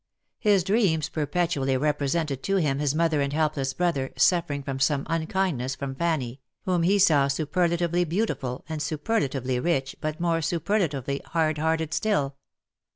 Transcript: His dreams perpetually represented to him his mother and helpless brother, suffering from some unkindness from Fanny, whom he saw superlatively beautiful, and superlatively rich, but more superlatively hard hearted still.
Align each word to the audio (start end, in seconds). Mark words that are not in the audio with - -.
His 0.39 0.63
dreams 0.63 1.09
perpetually 1.09 1.77
represented 1.77 2.41
to 2.41 2.55
him 2.55 2.79
his 2.79 2.95
mother 2.95 3.21
and 3.21 3.31
helpless 3.31 3.71
brother, 3.75 4.11
suffering 4.17 4.63
from 4.63 4.79
some 4.79 5.05
unkindness 5.07 5.75
from 5.75 5.93
Fanny, 5.93 6.41
whom 6.65 6.81
he 6.81 6.97
saw 6.97 7.27
superlatively 7.27 8.03
beautiful, 8.05 8.65
and 8.67 8.81
superlatively 8.81 9.59
rich, 9.59 9.95
but 10.01 10.19
more 10.19 10.41
superlatively 10.41 11.21
hard 11.25 11.59
hearted 11.59 11.93
still. 11.93 12.35